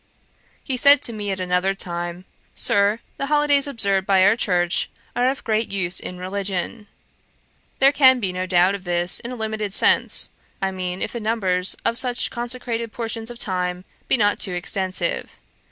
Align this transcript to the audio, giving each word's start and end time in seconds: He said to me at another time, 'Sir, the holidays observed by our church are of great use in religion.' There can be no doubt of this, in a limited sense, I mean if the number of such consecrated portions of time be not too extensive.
He 0.63 0.77
said 0.77 1.03
to 1.03 1.13
me 1.13 1.29
at 1.29 1.39
another 1.39 1.75
time, 1.75 2.25
'Sir, 2.55 3.01
the 3.17 3.27
holidays 3.27 3.67
observed 3.67 4.07
by 4.07 4.25
our 4.25 4.35
church 4.35 4.89
are 5.15 5.29
of 5.29 5.43
great 5.43 5.71
use 5.71 5.99
in 5.99 6.17
religion.' 6.17 6.87
There 7.77 7.91
can 7.91 8.19
be 8.19 8.33
no 8.33 8.47
doubt 8.47 8.73
of 8.73 8.83
this, 8.83 9.19
in 9.19 9.29
a 9.31 9.35
limited 9.35 9.75
sense, 9.75 10.31
I 10.59 10.71
mean 10.71 11.03
if 11.03 11.11
the 11.13 11.19
number 11.19 11.61
of 11.85 11.97
such 11.99 12.31
consecrated 12.31 12.91
portions 12.91 13.29
of 13.29 13.37
time 13.37 13.85
be 14.07 14.17
not 14.17 14.39
too 14.39 14.55
extensive. 14.55 15.37